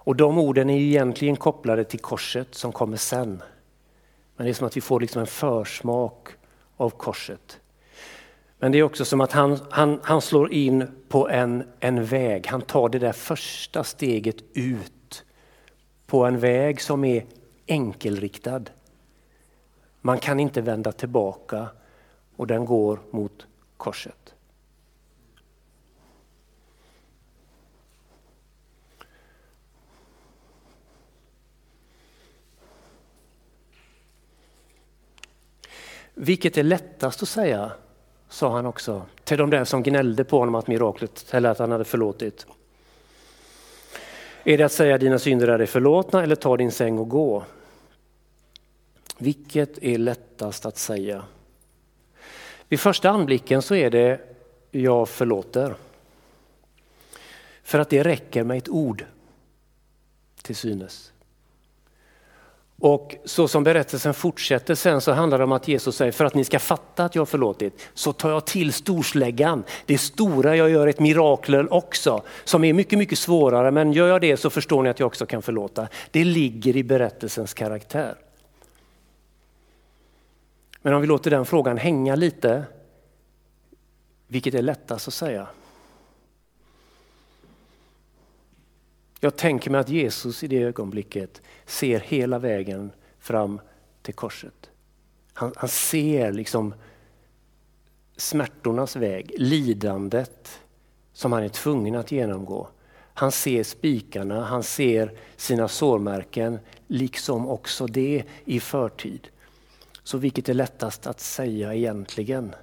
Och 0.05 0.16
de 0.16 0.38
orden 0.38 0.71
är 0.71 0.79
egentligen 0.79 1.37
kopplade 1.37 1.85
till 1.85 2.01
korset 2.01 2.55
som 2.55 2.73
kommer 2.73 2.97
sen. 2.97 3.42
Men 4.37 4.45
det 4.45 4.51
är 4.51 4.55
som 4.55 4.66
att 4.66 4.77
vi 4.77 4.81
får 4.81 5.01
liksom 5.01 5.21
en 5.21 5.27
försmak 5.27 6.29
av 6.77 6.90
korset. 6.90 7.61
Men 8.59 8.73
det 8.73 8.79
är 8.79 8.83
också 8.83 9.05
som 9.05 9.21
att 9.21 9.33
han, 9.33 9.59
han, 9.71 10.01
han 10.03 10.21
slår 10.21 10.53
in 10.53 10.87
på 11.09 11.29
en, 11.29 11.64
en 11.81 12.05
väg, 12.05 12.47
han 12.47 12.62
tar 12.62 12.88
det 12.88 12.99
där 12.99 13.12
första 13.12 13.85
steget 13.85 14.37
ut 14.53 15.25
på 16.07 16.25
en 16.25 16.38
väg 16.38 16.81
som 16.81 17.05
är 17.05 17.25
enkelriktad. 17.66 18.62
Man 20.01 20.18
kan 20.18 20.40
inte 20.40 20.61
vända 20.61 20.92
tillbaka 20.92 21.68
och 22.37 22.47
den 22.47 22.64
går 22.64 23.01
mot 23.11 23.47
korset. 23.83 24.35
Vilket 36.14 36.59
är 36.59 36.62
lättast 36.62 37.23
att 37.23 37.29
säga, 37.29 37.73
sa 38.29 38.53
han 38.53 38.66
också 38.66 39.03
till 39.25 39.38
de 39.38 39.51
där 39.51 39.64
som 39.64 39.83
gnällde 39.83 40.25
på 40.25 40.38
honom 40.38 40.55
att 40.55 40.66
miraklet, 40.66 41.27
eller 41.31 41.51
att 41.51 41.59
han 41.59 41.73
hade 41.73 41.85
förlåtit. 41.85 42.47
Är 44.45 44.59
det 44.59 44.64
att 44.64 44.73
säga 44.73 44.99
dina 44.99 45.18
synder 45.18 45.49
är 45.49 45.59
dig 45.59 45.66
förlåtna 45.66 46.23
eller 46.23 46.35
ta 46.37 46.57
din 46.57 46.73
säng 46.73 46.99
och 46.99 47.09
gå? 47.09 47.45
Vilket 49.18 49.79
är 49.83 49.99
lättast 49.99 50.66
att 50.66 50.79
säga? 50.79 51.25
Vid 52.73 52.81
första 52.81 53.11
anblicken 53.11 53.63
så 53.63 53.75
är 53.75 53.91
det 53.91 54.21
jag 54.71 55.09
förlåter. 55.09 55.75
För 57.63 57.79
att 57.79 57.91
det 57.91 58.03
räcker 58.03 58.45
med 58.45 58.59
ett 58.59 58.69
ord 58.69 59.05
till 60.43 60.57
synes. 60.57 61.13
Och 62.79 63.17
så 63.25 63.49
som 63.49 63.65
berättelsen 63.65 64.15
fortsätter 64.15 64.75
sen 64.75 65.01
så 65.01 65.13
handlar 65.13 65.39
det 65.39 65.45
om 65.45 65.53
att 65.53 65.69
Jesus 65.69 65.97
säger 65.97 66.13
för 66.13 66.25
att 66.25 66.35
ni 66.35 66.45
ska 66.45 66.59
fatta 66.59 67.05
att 67.05 67.15
jag 67.15 67.21
har 67.21 67.27
förlåtit 67.27 67.91
så 67.95 68.13
tar 68.13 68.31
jag 68.31 68.47
till 68.47 68.73
storsläggan. 68.73 69.65
Det 69.87 69.99
stora, 69.99 70.57
jag 70.57 70.71
gör 70.71 70.87
ett 70.87 71.01
mirakel 71.01 71.69
också 71.69 72.23
som 72.45 72.65
är 72.65 72.73
mycket, 72.73 72.99
mycket 72.99 73.19
svårare 73.19 73.71
men 73.71 73.93
gör 73.93 74.09
jag 74.09 74.21
det 74.21 74.37
så 74.37 74.51
förstår 74.51 74.83
ni 74.83 74.91
att 74.91 75.01
jag 75.01 75.07
också 75.07 75.27
kan 75.27 75.43
förlåta. 75.43 75.89
Det 76.11 76.25
ligger 76.25 76.77
i 76.77 76.85
berättelsens 76.85 77.55
karaktär. 77.55 78.15
Men 80.83 80.95
om 80.95 81.01
vi 81.01 81.07
låter 81.07 81.31
den 81.31 81.47
frågan 81.47 81.79
hänga 81.79 82.14
lite, 82.14 82.64
vilket 84.27 84.55
är 84.55 84.62
lättast 84.62 85.09
att 85.09 85.14
säga? 85.14 85.49
Jag 89.21 89.37
tänker 89.37 89.71
mig 89.71 89.81
att 89.81 89.88
Jesus 89.88 90.45
i 90.45 90.47
det 90.47 90.62
ögonblicket 90.62 91.42
ser 91.66 92.01
hela 92.01 92.38
vägen 92.38 92.90
fram 93.18 93.61
till 94.03 94.14
korset. 94.14 94.71
Han, 95.33 95.53
han 95.57 95.68
ser 95.68 96.33
liksom 96.33 96.75
smärtornas 98.16 98.97
väg, 98.97 99.35
lidandet 99.38 100.61
som 101.12 101.33
han 101.33 101.42
är 101.42 101.49
tvungen 101.49 101.95
att 101.95 102.12
genomgå. 102.12 102.68
Han 103.14 103.33
ser 103.33 103.62
spikarna, 103.62 104.45
han 104.45 104.62
ser 104.62 105.18
sina 105.37 105.68
sårmärken, 105.68 106.59
liksom 106.87 107.49
också 107.49 107.87
det 107.87 108.25
i 108.45 108.61
förtid. 108.61 109.29
Så 110.05 110.19
vilket 110.19 110.49
är 110.49 110.55
lättast 110.55 111.07
att 111.07 111.21
säga 111.21 111.75
egentligen? 111.75 112.55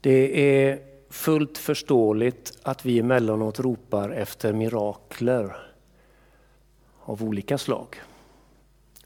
Det 0.00 0.40
är 0.68 0.78
fullt 1.10 1.58
förståeligt 1.58 2.58
att 2.62 2.84
vi 2.84 2.98
emellanåt 2.98 3.60
ropar 3.60 4.10
efter 4.10 4.52
mirakler 4.52 5.56
av 7.00 7.22
olika 7.22 7.58
slag. 7.58 7.96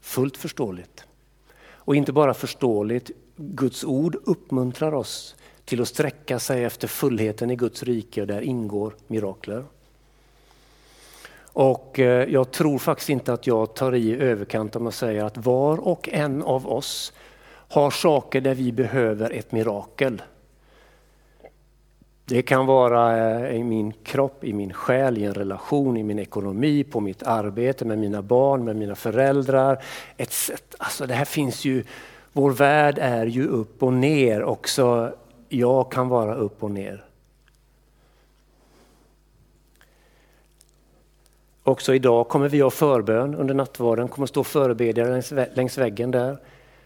Fullt 0.01 0.37
förståeligt. 0.37 1.08
Och 1.89 1.95
inte 1.95 2.11
bara 2.11 2.33
förståeligt, 2.33 3.11
Guds 3.35 3.83
ord 3.83 4.17
uppmuntrar 4.23 4.93
oss 4.93 5.35
till 5.65 5.81
att 5.81 5.87
sträcka 5.87 6.39
sig 6.39 6.63
efter 6.63 6.87
fullheten 6.87 7.51
i 7.51 7.55
Guds 7.55 7.83
rike 7.83 8.21
och 8.21 8.27
där 8.27 8.41
ingår 8.41 8.95
mirakler. 9.07 9.63
Och 11.41 11.99
eh, 11.99 12.29
jag 12.29 12.51
tror 12.51 12.77
faktiskt 12.77 13.09
inte 13.09 13.33
att 13.33 13.47
jag 13.47 13.73
tar 13.75 13.95
i 13.95 14.15
överkant 14.15 14.75
om 14.75 14.85
jag 14.85 14.93
säger 14.93 15.23
att 15.23 15.37
var 15.37 15.87
och 15.87 16.09
en 16.09 16.43
av 16.43 16.67
oss 16.67 17.13
har 17.47 17.91
saker 17.91 18.41
där 18.41 18.55
vi 18.55 18.71
behöver 18.71 19.31
ett 19.31 19.51
mirakel. 19.51 20.21
Det 22.29 22.41
kan 22.41 22.65
vara 22.65 23.17
eh, 23.17 23.55
i 23.55 23.63
min 23.63 23.91
kropp, 23.91 24.43
i 24.43 24.53
min 24.53 24.73
själ, 24.73 25.17
i 25.17 25.23
en 25.23 25.33
relation, 25.33 25.97
i 25.97 26.03
min 26.03 26.19
ekonomi, 26.19 26.83
på 26.83 26.99
mitt 26.99 27.23
arbete, 27.23 27.85
med 27.85 27.97
mina 27.97 28.21
barn, 28.21 28.63
med 28.63 28.75
mina 28.75 28.95
föräldrar. 28.95 29.83
Etc. 30.17 30.51
Alltså 30.77 31.05
det 31.05 31.13
här 31.13 31.25
finns 31.25 31.65
ju, 31.65 31.83
vår 32.33 32.51
värld 32.51 32.97
är 33.01 33.25
ju 33.25 33.47
upp 33.47 33.83
och 33.83 33.93
ner 33.93 34.43
också. 34.43 35.13
Jag 35.49 35.91
kan 35.91 36.09
vara 36.09 36.35
upp 36.35 36.63
och 36.63 36.71
ner. 36.71 37.05
Också 41.63 41.93
idag 41.93 42.27
kommer 42.27 42.49
vi 42.49 42.59
ha 42.59 42.69
förbön 42.69 43.35
under 43.35 43.53
nattvarden, 43.53 44.07
kommer 44.07 44.27
stå 44.27 44.43
förebedjare 44.43 45.11
längs, 45.11 45.33
längs 45.53 45.77
väggen 45.77 46.11
där 46.11 46.37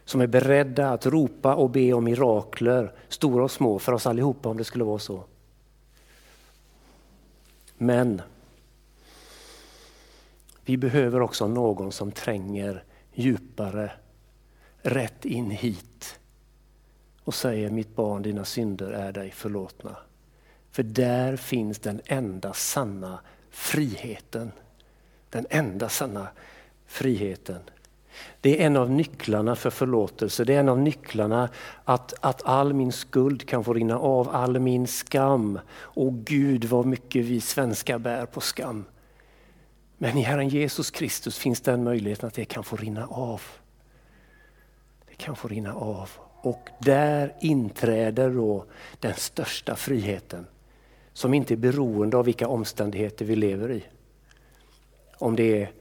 som 0.06 0.22
är 0.22 0.28
beredda 0.28 0.90
att 0.90 1.06
ropa 1.06 1.56
och 1.56 1.70
be 1.70 1.94
om 1.94 2.04
mirakler, 2.04 2.92
stora 3.10 3.44
och 3.44 3.52
små, 3.52 3.80
för 3.80 3.92
oss 3.94 4.08
allihopa 4.08 4.50
om 4.50 4.58
det 4.58 4.64
skulle 4.64 4.84
vara 4.84 5.00
så. 5.00 5.24
Men 7.84 8.22
vi 10.66 10.78
behöver 10.78 11.22
också 11.22 11.48
någon 11.48 11.92
som 11.92 12.12
tränger 12.12 12.84
djupare, 13.14 13.92
rätt 14.82 15.26
in 15.26 15.52
hit 15.52 16.20
och 17.24 17.34
säger 17.34 17.70
mitt 17.70 17.96
barn, 17.96 18.22
dina 18.22 18.46
synder 18.46 18.92
är 18.92 19.12
dig 19.12 19.32
förlåtna. 19.32 19.98
För 20.72 20.84
där 20.84 21.36
finns 21.36 21.80
den 21.80 22.02
enda 22.06 22.54
sanna 22.54 23.20
friheten. 23.50 24.52
Den 25.30 25.46
enda 25.50 25.90
sanna 25.90 26.28
friheten. 26.86 27.62
Det 28.42 28.62
är 28.62 28.66
en 28.66 28.78
av 28.78 28.92
nycklarna 28.92 29.56
för 29.56 29.70
förlåtelse. 29.70 30.44
Det 30.44 30.56
är 30.56 30.60
en 30.60 30.70
av 30.70 30.80
nycklarna 30.80 31.50
att, 31.84 32.14
att 32.20 32.46
all 32.46 32.74
min 32.74 32.92
skuld 32.92 33.48
kan 33.48 33.64
få 33.64 33.74
rinna 33.74 34.00
av, 34.00 34.30
all 34.30 34.60
min 34.60 34.88
skam. 34.88 35.60
Och 35.74 36.14
Gud 36.14 36.66
vad 36.66 36.86
mycket 36.86 37.26
vi 37.26 37.42
svenskar 37.42 37.98
bär 37.98 38.26
på 38.26 38.42
skam. 38.42 38.86
Men 39.98 40.18
i 40.18 40.22
Herren 40.22 40.50
Jesus 40.50 40.92
Kristus 40.92 41.38
finns 41.38 41.62
den 41.62 41.84
möjligheten 41.84 42.28
att 42.28 42.34
det 42.34 42.46
kan 42.46 42.64
få 42.64 42.76
rinna 42.76 43.08
av. 43.08 43.42
Det 45.10 45.16
kan 45.16 45.36
få 45.36 45.48
rinna 45.48 45.74
av. 45.74 46.10
Och 46.42 46.70
där 46.80 47.34
inträder 47.42 48.30
då 48.30 48.66
den 49.00 49.14
största 49.14 49.76
friheten 49.76 50.48
som 51.14 51.34
inte 51.34 51.54
är 51.54 51.58
beroende 51.58 52.18
av 52.18 52.26
vilka 52.26 52.48
omständigheter 52.48 53.26
vi 53.26 53.36
lever 53.36 53.72
i. 53.72 53.84
Om 55.18 55.36
det 55.36 55.62
är 55.62 55.72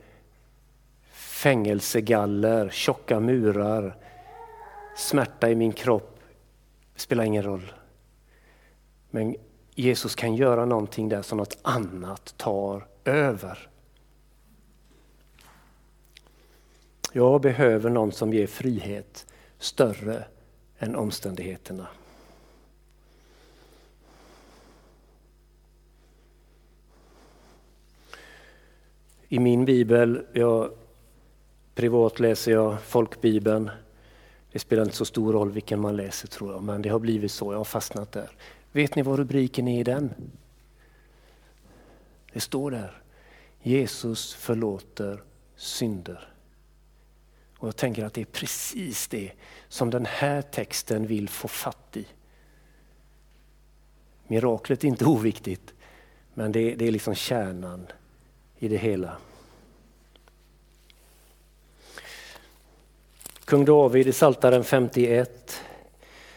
fängelsegaller, 1.43 2.71
tjocka 2.71 3.21
murar, 3.21 3.97
smärta 4.97 5.51
i 5.51 5.55
min 5.55 5.73
kropp. 5.73 6.21
Det 6.95 7.01
spelar 7.01 7.25
ingen 7.25 7.43
roll. 7.43 7.73
Men 9.11 9.37
Jesus 9.75 10.15
kan 10.15 10.37
göra 10.37 10.65
någonting 10.65 11.09
där 11.09 11.23
som 11.23 11.39
något 11.39 11.59
annat 11.63 12.35
tar 12.37 12.87
över. 13.05 13.69
Jag 17.13 17.41
behöver 17.41 17.91
någon 17.91 18.13
som 18.13 18.33
ger 18.33 18.47
frihet 18.47 19.27
större 19.59 20.25
än 20.79 20.97
omständigheterna. 20.97 21.87
I 29.29 29.39
min 29.39 29.65
bibel, 29.65 30.27
jag 30.33 30.71
Privat 31.75 32.21
läser 32.21 32.53
jag 32.53 32.83
folkbibeln. 32.83 33.71
Det 34.53 34.59
spelar 34.59 34.83
inte 34.83 34.97
så 34.97 35.05
stor 35.05 35.33
roll 35.33 35.51
vilken 35.51 35.81
man 35.81 35.97
läser 35.97 36.29
tror 36.29 36.53
jag, 36.53 36.63
men 36.63 36.83
det 36.83 36.89
har 36.89 36.99
blivit 36.99 37.33
så. 37.33 37.53
Jag 37.53 37.59
har 37.59 37.65
fastnat 37.65 38.13
där. 38.13 38.31
Vet 38.73 38.97
ni 38.97 39.03
vad 39.03 39.19
rubriken 39.19 39.69
är 39.69 39.81
i 39.81 39.85
den? 39.85 40.15
Det 42.33 42.41
står 42.41 42.71
där. 42.71 43.03
Jesus 43.63 44.35
förlåter 44.35 45.23
synder. 45.57 46.29
Och 47.59 47.69
Jag 47.69 47.77
tänker 47.77 48.05
att 48.05 48.15
det 48.15 48.21
är 48.21 48.25
precis 48.25 49.09
det 49.09 49.33
som 49.69 49.91
den 49.91 50.07
här 50.07 50.43
texten 50.43 51.07
vill 51.07 51.29
få 51.29 51.49
fatt 51.49 51.97
i. 51.97 52.07
Miraklet 54.27 54.85
är 54.85 54.89
inte 54.89 55.05
oviktigt, 55.05 55.75
men 56.35 56.53
det, 56.53 56.75
det 56.75 56.87
är 56.87 56.91
liksom 56.91 57.15
kärnan 57.15 57.87
i 58.59 58.69
det 58.69 58.77
hela. 58.77 59.17
Kung 63.53 63.65
David 63.65 64.07
i 64.07 64.13
Psaltaren 64.13 64.65
51. 64.65 65.61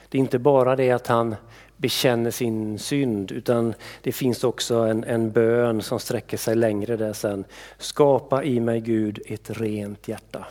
Det 0.10 0.18
är 0.18 0.20
inte 0.20 0.40
bara 0.40 0.76
det 0.76 0.92
att 0.92 1.08
han 1.08 1.36
bekänner 1.78 2.32
sin 2.32 2.80
synd 2.80 3.32
utan 3.32 3.74
det 4.02 4.12
finns 4.12 4.44
också 4.44 4.76
en, 4.76 5.04
en 5.04 5.32
bön 5.32 5.82
som 5.82 6.00
sträcker 6.00 6.38
sig 6.38 6.56
längre 6.56 6.98
där 6.98 7.14
sen. 7.14 7.46
Skapa 7.78 8.44
i 8.44 8.60
mig 8.60 8.82
Gud 8.82 9.20
ett 9.26 9.50
rent 9.50 10.08
hjärta. 10.08 10.46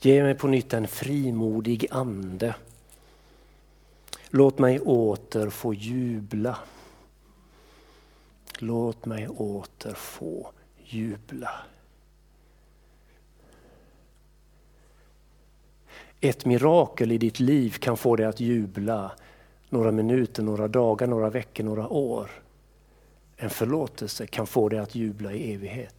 Ge 0.00 0.22
mig 0.22 0.34
på 0.34 0.48
nytt 0.48 0.72
en 0.72 0.88
frimodig 0.88 1.86
ande. 1.90 2.54
Låt 4.28 4.58
mig 4.58 4.80
åter 4.80 5.50
få 5.50 5.74
jubla. 5.74 6.58
Låt 8.58 9.06
mig 9.06 9.28
åter 9.28 9.94
få 9.94 10.50
jubla. 10.84 11.50
Ett 16.20 16.44
mirakel 16.44 17.12
i 17.12 17.18
ditt 17.18 17.40
liv 17.40 17.70
kan 17.70 17.96
få 17.96 18.16
dig 18.16 18.26
att 18.26 18.40
jubla 18.40 19.12
några 19.68 19.92
minuter, 19.92 20.42
några 20.42 20.68
dagar, 20.68 21.06
några 21.06 21.30
veckor, 21.30 21.64
några 21.64 21.88
år. 21.88 22.30
En 23.36 23.50
förlåtelse 23.50 24.26
kan 24.26 24.46
få 24.46 24.68
dig 24.68 24.78
att 24.78 24.94
jubla 24.94 25.32
i 25.32 25.54
evighet. 25.54 25.95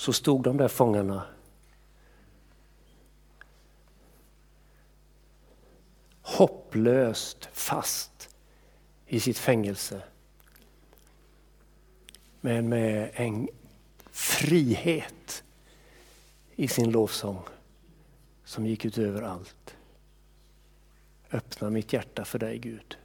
Så 0.00 0.12
stod 0.12 0.42
de 0.42 0.56
där 0.56 0.68
fångarna 0.68 1.26
hopplöst 6.22 7.48
fast 7.52 8.36
i 9.06 9.20
sitt 9.20 9.38
fängelse. 9.38 10.02
Men 12.40 12.68
med 12.68 13.10
en 13.14 13.48
frihet 14.10 15.44
i 16.54 16.68
sin 16.68 16.90
lovsång 16.90 17.42
som 18.44 18.66
gick 18.66 18.84
utöver 18.84 19.22
allt. 19.22 19.76
Öppna 21.32 21.70
mitt 21.70 21.92
hjärta 21.92 22.24
för 22.24 22.38
dig 22.38 22.58
Gud. 22.58 22.98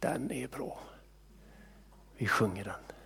Den 0.00 0.32
är 0.32 0.48
bra. 0.48 0.78
Vi 2.16 2.26
sjunger 2.26 2.64
den. 2.64 2.97